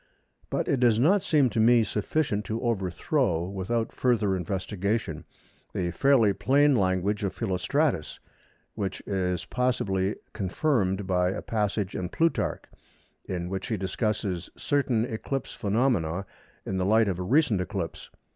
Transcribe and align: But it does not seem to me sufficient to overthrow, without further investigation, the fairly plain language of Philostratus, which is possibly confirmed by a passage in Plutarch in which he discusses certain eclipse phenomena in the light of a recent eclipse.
But 0.49 0.67
it 0.67 0.79
does 0.79 0.97
not 0.99 1.21
seem 1.21 1.51
to 1.51 1.59
me 1.59 1.83
sufficient 1.83 2.43
to 2.45 2.59
overthrow, 2.63 3.43
without 3.47 3.91
further 3.91 4.35
investigation, 4.35 5.25
the 5.73 5.91
fairly 5.91 6.33
plain 6.33 6.75
language 6.75 7.23
of 7.23 7.35
Philostratus, 7.35 8.19
which 8.73 9.01
is 9.01 9.45
possibly 9.45 10.15
confirmed 10.33 11.05
by 11.05 11.29
a 11.29 11.43
passage 11.43 11.95
in 11.95 12.09
Plutarch 12.09 12.63
in 13.25 13.47
which 13.47 13.67
he 13.67 13.77
discusses 13.77 14.49
certain 14.57 15.05
eclipse 15.05 15.53
phenomena 15.53 16.25
in 16.65 16.77
the 16.77 16.85
light 16.87 17.07
of 17.07 17.19
a 17.19 17.21
recent 17.21 17.61
eclipse. 17.61 18.09